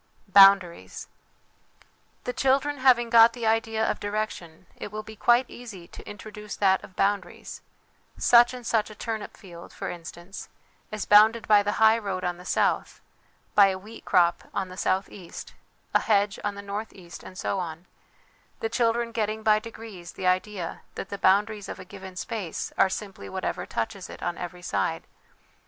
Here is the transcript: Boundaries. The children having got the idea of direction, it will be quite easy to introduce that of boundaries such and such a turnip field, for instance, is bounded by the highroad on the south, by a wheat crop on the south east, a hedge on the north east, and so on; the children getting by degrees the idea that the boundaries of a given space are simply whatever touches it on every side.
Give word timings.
Boundaries. 0.33 1.07
The 2.23 2.33
children 2.33 2.79
having 2.79 3.11
got 3.11 3.33
the 3.33 3.45
idea 3.45 3.87
of 3.87 3.99
direction, 3.99 4.65
it 4.75 4.91
will 4.91 5.03
be 5.03 5.15
quite 5.15 5.45
easy 5.47 5.87
to 5.89 6.09
introduce 6.09 6.55
that 6.55 6.83
of 6.83 6.95
boundaries 6.95 7.61
such 8.17 8.51
and 8.51 8.65
such 8.65 8.89
a 8.89 8.95
turnip 8.95 9.37
field, 9.37 9.71
for 9.71 9.91
instance, 9.91 10.49
is 10.89 11.05
bounded 11.05 11.47
by 11.47 11.61
the 11.61 11.73
highroad 11.73 12.23
on 12.23 12.37
the 12.37 12.45
south, 12.45 12.99
by 13.53 13.67
a 13.67 13.77
wheat 13.77 14.03
crop 14.03 14.45
on 14.55 14.69
the 14.69 14.75
south 14.75 15.07
east, 15.07 15.53
a 15.93 15.99
hedge 15.99 16.39
on 16.43 16.55
the 16.55 16.63
north 16.63 16.91
east, 16.93 17.21
and 17.21 17.37
so 17.37 17.59
on; 17.59 17.85
the 18.59 18.69
children 18.69 19.11
getting 19.11 19.43
by 19.43 19.59
degrees 19.59 20.13
the 20.13 20.25
idea 20.25 20.81
that 20.95 21.09
the 21.09 21.17
boundaries 21.19 21.69
of 21.69 21.77
a 21.79 21.85
given 21.85 22.15
space 22.15 22.73
are 22.75 22.89
simply 22.89 23.29
whatever 23.29 23.67
touches 23.67 24.09
it 24.09 24.23
on 24.23 24.35
every 24.35 24.63
side. 24.63 25.03